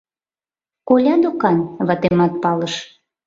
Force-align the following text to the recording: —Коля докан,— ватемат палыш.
—Коля 0.87 1.15
докан,— 1.23 1.57
ватемат 1.87 2.33
палыш. 2.43 2.73